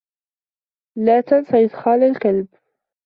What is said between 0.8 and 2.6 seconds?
لا تنس إدخال الكلب.